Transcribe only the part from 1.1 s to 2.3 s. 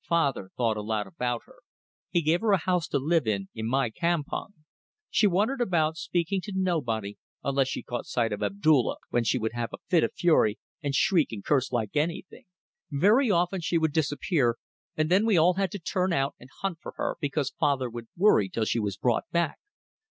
her. He